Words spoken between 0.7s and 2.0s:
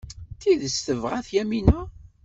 tebɣa-t Yamina?